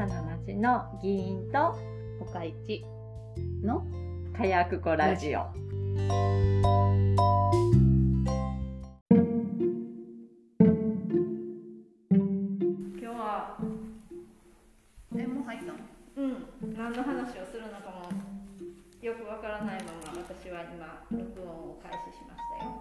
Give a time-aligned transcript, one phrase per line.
[0.00, 1.76] さな町の議員と
[2.22, 2.82] 岡市
[3.62, 3.84] の
[4.34, 5.40] 火薬庫ラジオ。
[5.40, 5.44] 今
[12.96, 13.58] 日は、
[15.14, 15.74] えもう入ったの？
[16.16, 18.08] うん、何の話をするのかも
[19.02, 22.72] よくわからないまま私は今録音を開始しましたよ。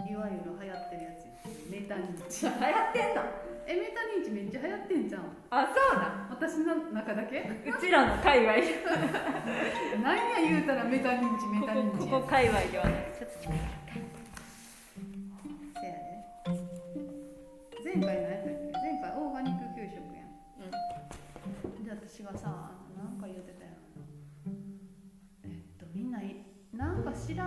[0.00, 0.10] うん。
[0.10, 1.32] いわゆる流行ってるやつや。
[1.70, 2.62] メタ認知流行っ
[2.94, 3.22] てんの？
[3.66, 5.22] えメタ認知めっちゃ流行ってんじゃん。
[5.50, 6.28] あ、そうなん？
[6.30, 7.40] 私の中だけ？
[7.40, 7.44] う
[7.80, 8.52] ちらの界隈。
[10.02, 11.98] 何や言うたらメタ認知メタ認知。
[11.98, 12.94] ここここ界隈ではない。
[13.18, 13.58] ちょっと近い。
[15.80, 15.92] せや
[17.82, 18.72] で前回何やったっけ？
[18.72, 20.26] 前回オーガニック給食やん。
[21.84, 23.70] で私がさなんか言ってたよ
[25.44, 26.36] えっとみんない
[26.72, 27.40] なんか調べてオー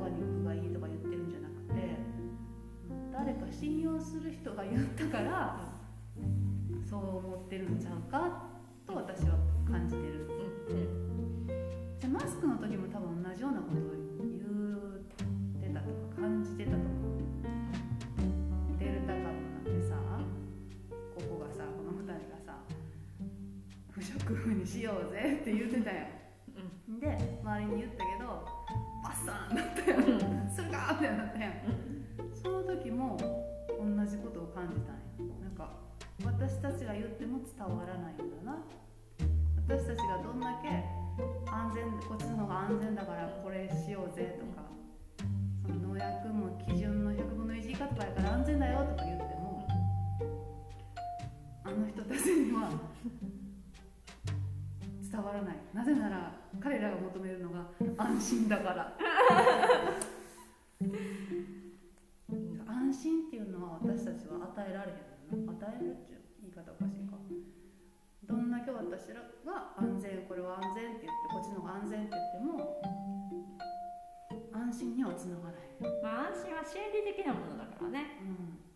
[0.00, 1.27] ガニックがいいとか言ってる
[3.50, 5.60] 信用する人が言ったから
[6.88, 8.48] そう思ってるんちゃうか
[8.86, 9.36] と私は
[9.70, 10.26] 感じてる。
[10.70, 11.46] うん。
[11.98, 15.86] じゃあマスクの時も多分同じようなことを言ってたと
[16.16, 16.88] か感じてたと思う。
[18.78, 19.32] デルタ株なん
[19.64, 19.94] てさ
[21.14, 22.56] ここがさこの2人がさ
[23.90, 26.98] 不織布にしようぜって言ってたやん。
[27.00, 28.46] で周りに言ったけど
[29.04, 30.18] バッサーンなったやん
[35.58, 35.68] か
[36.24, 38.58] 私たちが言っても伝わらないんだな。
[39.66, 40.68] 私たちがどんだけ
[41.50, 44.62] 安全こっちの方が安全だからこれしようぜとか
[45.66, 49.66] その農薬も基準の100分の1以下とかやから安全だよとか言っても
[51.64, 52.70] あの人たちには
[55.10, 55.56] 伝わらない。
[55.74, 58.96] なぜなら彼らが求めるのが安心だから。
[62.66, 64.98] 安心っていうのは私たちは与えられへん。
[64.98, 67.18] の与えるっていう言い方おかしいか。
[68.28, 72.76] どんだけ私らが安全これは安全って言ってこっちの方が安全って言っても
[74.52, 78.20] 安心にはつながらへん、まあ安心は心理的なものだからね。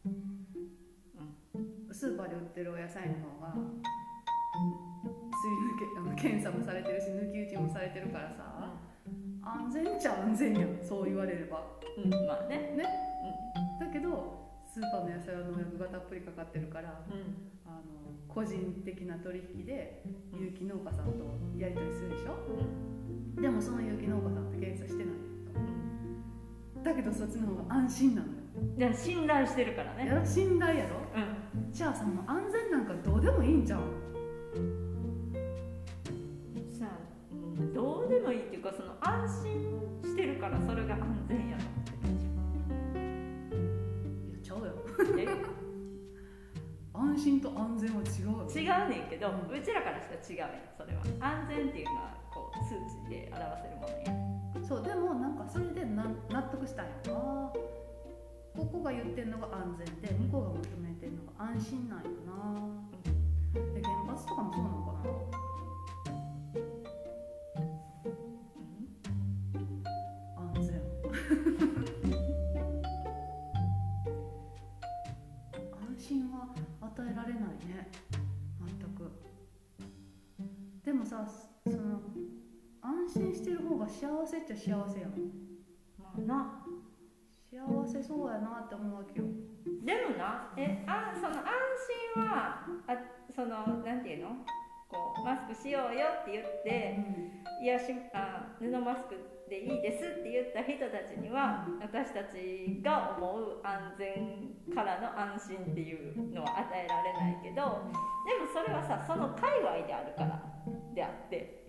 [0.05, 3.53] うん、スーパーで売ってるお野菜の方が
[5.37, 8.73] すり抜けあの検査もされてるし抜き打ちもされてるからさ
[9.45, 11.63] 安全っちゃ安全やんそう言われれば。
[11.99, 12.73] うん、まあね。
[12.77, 12.85] ね。
[13.79, 14.42] だけど
[14.73, 17.53] スーパーの野菜は農薬がたっぷりかかってるからうん。
[17.67, 17.83] あの
[18.27, 20.03] 個人的な取引で
[20.33, 22.39] 有機農家さんとやり取りするでしょ？
[23.39, 26.85] でもその有機農家さんって検査してないやん。
[26.85, 28.33] かだけどそっちの方が安心なのよ。
[28.79, 30.07] じゃあ信頼してるからね。
[30.07, 30.97] やろ信頼やろ？
[31.15, 31.21] う
[31.69, 31.71] ん。
[31.71, 33.81] じゃあさもう安全なんかどうでもいいんじゃん
[36.79, 36.97] さあ、
[37.31, 42.02] うん、どうでもいいっていうかその安心してるからそれが安全やと思って
[47.13, 50.73] 安心と安全は違うよ違うねんけど、うちらからしたら違うやん。
[50.81, 51.05] それは。
[51.21, 52.75] 安全っていうのはこう数
[53.05, 57.61] 値で表せるものやそうでもなんかそれでな納得したんやあー
[58.57, 62.32] ここが言ってんのが安全で向こうが求めてんのが安心なんやな
[84.63, 85.11] 幸せやん。
[85.99, 86.63] まあな。
[87.51, 89.27] 幸せそうやなって思うわけよ。
[89.83, 91.43] でもなえあその安
[92.15, 92.95] 心はあ
[93.35, 94.29] そのなんていうの？
[94.89, 96.97] こうマスクしようよって言って
[97.63, 99.17] いやしあ布マスク
[99.49, 110.41] でいいですって言った人たちには私たちが思う安全からの安心っていうのは与えられないけどでもそれはさその界隈であるから
[110.95, 111.67] であって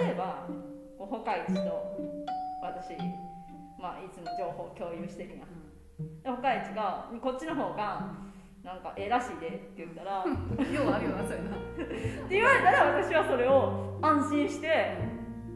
[0.00, 0.48] 例えば
[1.04, 1.60] こうほかいちと
[2.62, 2.96] 私、
[3.78, 6.22] まあ、いつも情報共有してるやん。
[6.22, 8.14] でほかいちがこっちの方が
[8.62, 11.50] なんかええらしいでって言ったらってようあるよなそうやな
[12.30, 14.96] 言われたら私はそれを安心して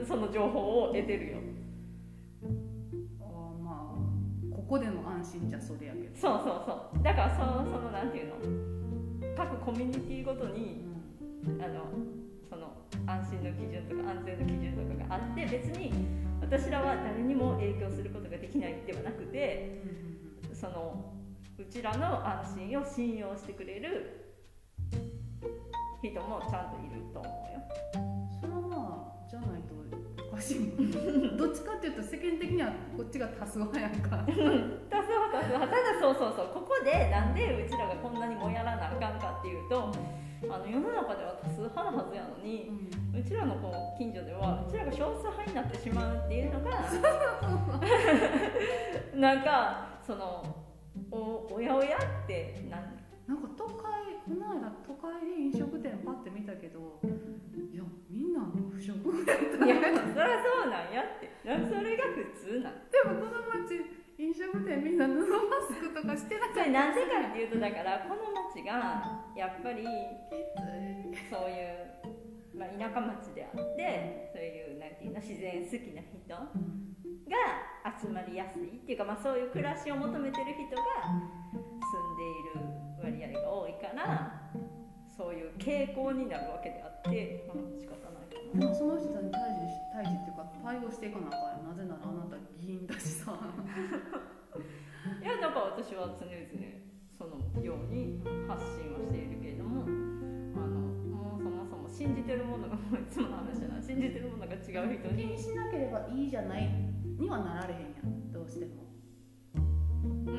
[0.06, 1.38] その情報を得てるよ。
[3.64, 6.16] まあここでの安心じゃそれやけど。
[6.16, 6.62] そうそう
[6.92, 7.02] そう。
[7.02, 8.34] だからそのそのなんていうの。
[9.36, 10.84] 各コミュニティごとに
[11.60, 12.17] あの
[12.48, 12.72] その
[13.06, 15.92] 安心の基準とか安全の基準とかがあって別に
[16.40, 19.82] 私らは誰にも影響することができないではなくて
[20.54, 21.12] その
[21.58, 24.28] うちらの安心を信用してくれる
[26.02, 27.58] 人もちゃんといると思うよ。
[28.40, 29.74] それはまあじゃないと
[30.30, 30.72] おかしい。
[31.36, 34.22] どっちかっていうと世間的にはこっちが多数派やんか。
[34.22, 34.48] 多数派
[34.88, 36.46] 多ただそうそうそう。
[36.54, 39.92] ここでなんでうちらがこんなにもやらなあかんかっていうと
[40.44, 42.70] あの世の中では多数派なはずやのに
[43.18, 46.70] うちらのこう近所ではうちらが少数派になってしまうっていうのが
[49.14, 50.44] なんかその
[51.10, 52.96] おおやおやってなん
[53.26, 53.74] なんか都会
[54.24, 57.00] この間都会で飲食店パッて見たけど
[57.72, 58.40] いやみんな
[58.72, 61.28] 不織布やったいやそりゃそうなんやって。
[61.44, 62.74] なそれが普通なん。
[62.90, 63.80] でもこの町
[64.18, 65.22] 飲食店みんな布マ
[65.62, 69.86] スクとかしてなかったそれなんでかっていうとだからこの町がやっぱり
[71.30, 80.82] そういう、まあ、田舎町であってそういうなんていうの自然好きな人が集まりやすいっていうか、まあ、そういう暮らしを求めてる人が
[81.78, 82.18] 住ん
[83.06, 84.50] でいる割合が多いから
[85.14, 88.60] そういう傾向になるわけであって、まあ、仕方ないかな。
[88.60, 90.27] でもその人に対峙
[90.68, 91.72] 対応していかなあかんよ。
[91.72, 93.32] なぜならあなた議員だしさ。
[95.16, 96.44] いやだから私は常々
[97.16, 103.78] そのように発信はしているけれどもあのもうそもそも信じてるものがもういつもの話じゃな。
[103.78, 106.68] い信じてるものが違う人気ににしなければいいじゃない
[107.18, 108.30] にはなられへんやん。
[108.30, 108.84] どうしても。
[109.54, 109.58] う
[110.30, 110.36] ん。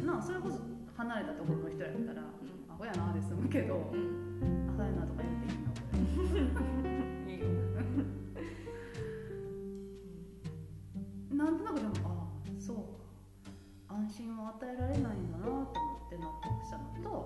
[0.00, 0.62] のなあそれこそ
[0.96, 2.72] 離れたところの人やったらうん。
[2.72, 4.70] アホやなで済むけどうん。
[4.70, 6.58] アホやなとか言っていいの？
[6.58, 7.17] これ
[14.18, 17.24] か安心を与えられないんだなと思って納得したのと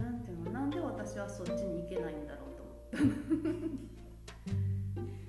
[0.00, 2.62] なんていうのなんで私はそっちに行けないんだろうと
[3.02, 3.16] 思っ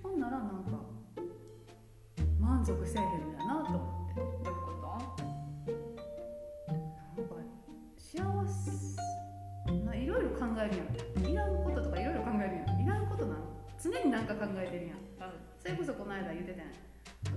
[0.04, 0.70] たほんならなんか
[2.40, 3.10] 満足せえへん
[3.40, 4.22] やなと思って。
[4.22, 4.88] どういうこと？
[7.18, 7.36] なんか
[7.98, 8.72] 幸せ
[9.86, 10.84] ないろいろ考えるや
[11.28, 11.32] ん。
[11.32, 12.82] いらんこととかいろいろ考えるやん。
[12.82, 13.38] いらんことなん？
[13.82, 14.98] 常になんか考えてるやん。
[14.98, 15.36] うん。
[15.60, 16.70] それこそこの間言ってたやん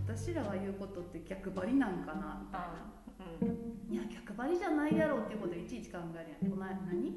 [0.06, 2.92] 私らが言うことって逆張りなんかなみたいな。
[3.18, 3.48] あうん。
[3.92, 6.52] いや逆張りじゃないやろっていうことをいちいち考えるやん。
[6.52, 7.14] こ何？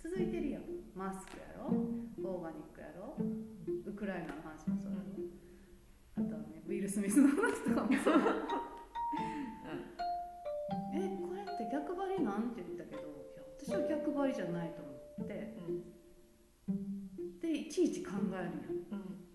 [0.00, 0.62] 続いてるやん。
[0.94, 1.66] マスクやろ？
[1.68, 3.16] オーガニックやろ？
[3.84, 5.02] ウクライナの話もそうやろ？
[6.16, 8.20] あとはねウィル・スミスの話とかもそう。
[10.94, 14.92] えこれって逆張りなんて言ったけどいや私は逆張りじゃないと思
[15.24, 15.56] って。
[16.68, 17.40] うん。
[17.40, 18.44] でいちいち考えるやん。
[18.44, 19.29] うん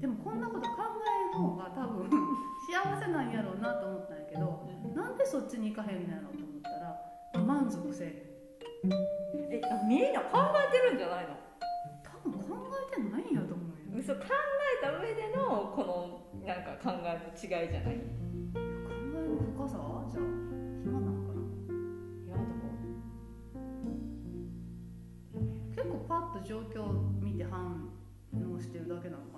[0.00, 0.68] でもこんなこと考
[1.30, 2.10] える方が多分
[2.70, 6.70] 幸せなんやろうなと思ったんやけどなんでそっちに行かへんのやろうと思った
[7.40, 8.36] ら満足せえ
[8.84, 10.38] みんな考
[10.68, 11.36] えてるんじゃないの？
[12.02, 12.56] 多分考
[12.92, 17.96] えてないんやと思うよ嘘考えた上でのこのなんか考えの違いじゃない？
[17.96, 18.02] 考
[18.54, 20.04] えの深さは？
[20.10, 20.22] じゃあ
[20.84, 21.40] 暇なんかな？
[22.26, 22.44] いやだか
[25.74, 27.88] 結構パッと状況を見て反
[28.34, 29.35] 応してるだけなのか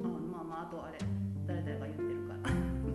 [0.00, 0.98] あまあまああとあれ
[1.46, 2.52] 誰々が言ってるから。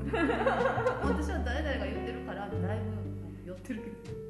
[1.08, 4.27] 私は誰々が言ってるからだいぶ寄ってるけど。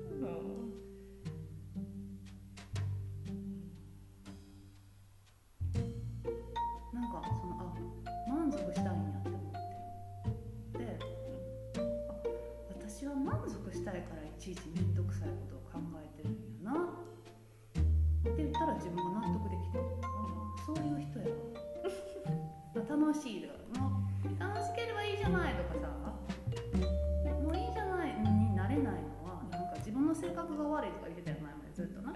[23.08, 32.12] わ楽しいとかもう楽しければいいじゃないとかさもういいじゃないになれないのはなんか自分の性格が悪いとか言ってたよ前までずっとな。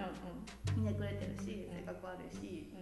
[0.76, 2.74] ひねくれてるし性格悪いし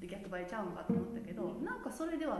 [0.00, 2.38] で逆張りちゃうんかと思ったけどなんかそれでは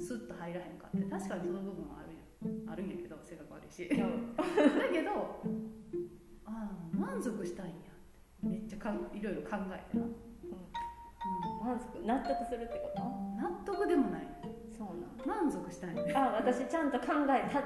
[0.00, 2.72] スッと入らへんかって確かにその部分はあるやん。
[2.72, 3.88] あるんやけど性格悪いし。
[3.88, 5.44] だけど
[6.46, 8.00] ああ満足したいんやっ
[8.40, 10.16] てめっちゃかんいろいろ考えてな、うん、
[11.60, 13.02] 満足納得するってこと？
[13.36, 14.28] 納得でもない
[14.84, 17.62] そう満足したいんなんあ私ちゃんと考えたっ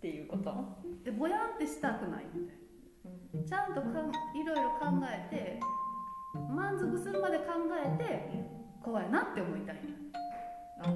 [0.00, 0.54] ていうこと？
[1.04, 2.56] でぼやんってしたくないみたい
[3.42, 3.46] な。
[3.46, 5.60] ちゃんとかんいろいろ考えて
[6.50, 7.44] 満足するまで考
[7.84, 8.28] えて
[8.82, 9.76] 怖いなって思いたい。
[9.76, 9.78] ん。
[9.78, 10.86] や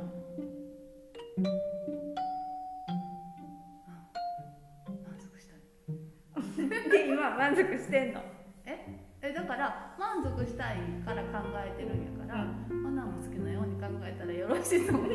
[5.04, 6.88] 満足したい。
[6.90, 8.20] で今満足してんの？
[8.64, 8.86] え？
[9.22, 15.14] えだから満足したいから考えてるんやから、マナーも好きなように考えたらよろしいと思って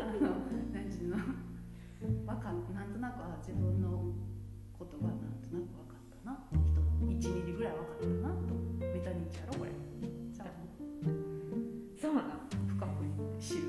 [0.00, 1.16] あの何ちゅうの
[2.26, 4.14] わかっなんとなくあ自分の
[4.78, 6.38] ことがなんとなく分かったな。
[6.70, 8.54] 人の1ミリぐらい分かったなと。
[8.78, 9.72] メタ認知やろこれ。
[12.00, 12.24] そうなん？
[12.68, 12.90] 深く
[13.40, 13.62] 知る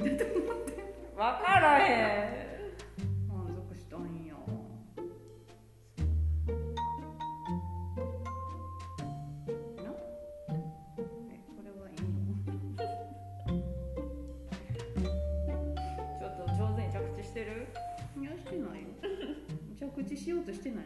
[0.00, 0.72] ってって思って
[1.16, 2.72] 分からへ
[3.28, 4.34] 満足したんや。
[9.82, 9.92] な？
[11.30, 12.08] えこれはいいの？
[13.54, 13.64] ん
[16.18, 17.66] ちょっと上手に着地してる？
[18.20, 18.88] いやしてないよ。
[19.78, 20.84] 着地しようとしてない。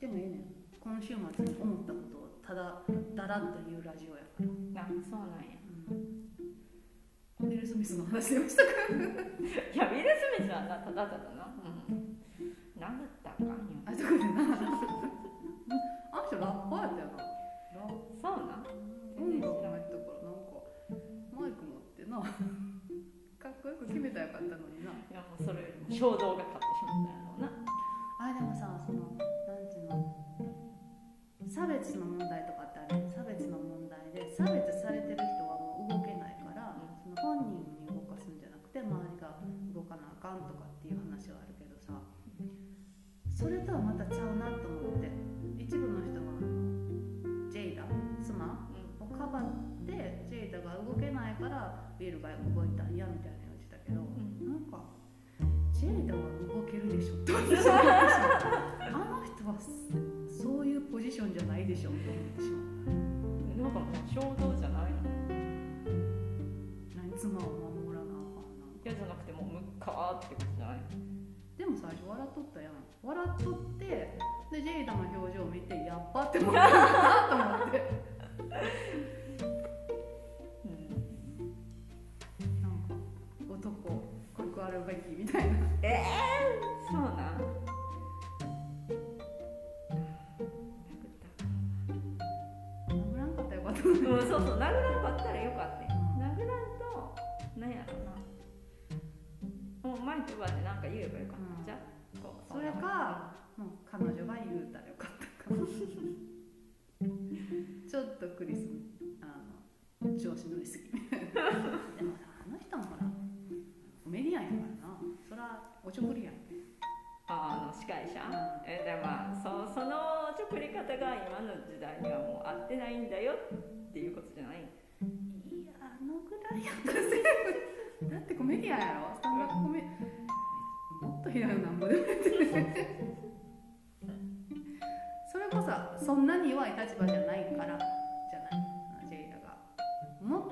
[0.00, 0.44] でもええねん。
[0.80, 2.82] 今週末に思ったことをただ
[3.14, 4.28] だらっと言うラジオやか
[4.74, 4.82] ら。
[4.82, 5.58] あそうなんや
[7.40, 11.54] ウィル・スミスの話でましたかいやウィル・スミスはなただただな。
[11.62, 12.18] うん。
[12.78, 13.54] 殴ったかんよ
[13.86, 17.22] あそこでなあの人ラッパーやったよ
[17.74, 17.94] な。
[18.18, 18.66] そうなん
[19.18, 20.58] 音楽のやったからなんか
[21.30, 22.18] マイク持ってな。
[23.38, 24.90] かっこよく決めたらよかったのにな。
[24.90, 27.54] いやもうそれよりも衝動が勝ってしまったんやろうな。
[28.18, 29.18] あでもさそのなん
[29.70, 30.02] ていうの？
[31.48, 32.57] 差別の問題とか
[40.48, 41.92] とかっていう話はあるけどさ
[43.28, 45.12] それとはまたちゃうなと思って
[45.60, 46.32] 一部の人が
[47.52, 47.84] ジェイダ
[48.24, 54.38] 妻うをかばってジェイダが動けないからウィルが動いたんやみたいな言ってたけど、ん。
[54.46, 54.80] なんか
[55.72, 58.14] ジェイダは動けるでしょって私は思って。
[58.14, 58.57] しまった
[73.28, 73.84] 笑っとって
[74.50, 77.82] でジェイダの表情を見てやっぱって思ったなと思って。
[82.62, 82.94] なんか
[83.50, 83.68] 男
[84.34, 85.58] こくあるべきみたいな。
[85.82, 87.14] ええー、そうなん。
[92.88, 95.90] 殴らんかったらよかったうん、そうそう、殴らんかったらよかったよ。
[95.90, 96.22] うん。
[96.22, 97.16] 殴らんと、
[97.58, 99.90] なんやろな。
[99.90, 101.37] もうマイク奪ってなんか言えばよかっ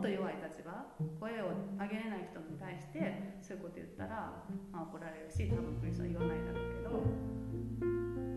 [0.06, 0.70] と弱い立場
[1.18, 4.38] 声を上げれない人に対してそういうこと言ったら、
[4.70, 7.02] まあ、怒られるし多分クリスは言わないだろうけど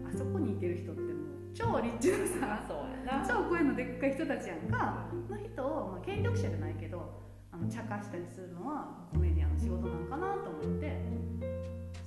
[0.10, 2.10] あそこにいてる人ってもう超リッチ
[2.42, 3.22] なさそうやな。
[3.22, 7.22] 超声のでっかい人たちやんかの人を、まあ、権力者じゃないけど
[7.54, 10.98] あの茶化したりするのはコメディアンの仕事なんかなと思って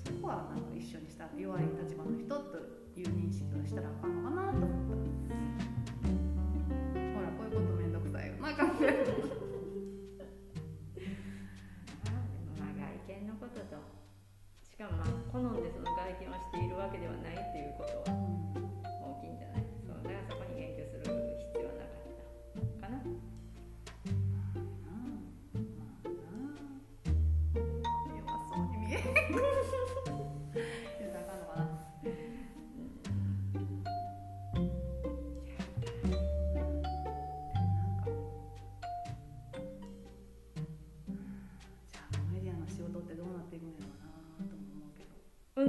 [0.02, 2.58] そこはなんか一緒にした弱い立場の人と
[2.98, 5.31] いう認識をしたらあかんのかなと思った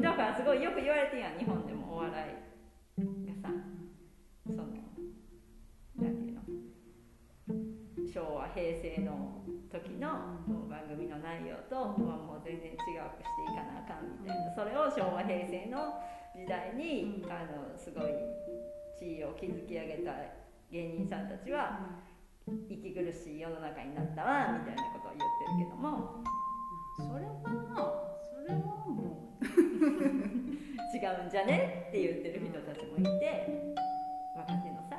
[0.03, 3.48] だからすごいよく言われてるやん日本でもお笑いがさ
[4.45, 4.67] その
[5.95, 6.43] なんていうの
[8.12, 15.95] 昭和平成の時の番組の内容とはもう全然違うくしていかなあかんみたいなそれを昭和平成の
[16.36, 18.12] 時代にあのすごい
[19.00, 20.12] 地位を築き上げた
[20.69, 22.03] 芸人さんたちは
[22.69, 26.19] 息苦しい世の中になったわみたいなことを言ってるけども
[27.00, 27.39] それは
[27.72, 28.83] なそれは
[29.53, 31.88] 違うんじゃね？
[31.89, 33.74] って言ってる人たちもいて
[34.36, 34.98] 若手のさ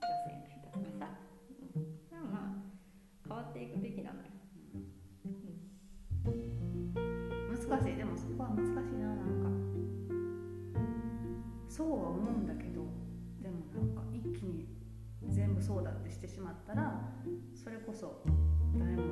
[0.00, 1.08] 女性の人とかさ、
[2.10, 2.56] でもまあ
[3.28, 4.24] 変わっていくべきなのよ、
[7.50, 7.96] 難しい。
[7.96, 9.50] でもそこは難しいななんか。
[11.68, 12.82] そうは思うんだけど
[13.40, 14.66] でもなんか一気に
[15.28, 17.00] 全部そうだってしてしまったら
[17.54, 18.22] それこそ
[18.76, 19.02] 誰も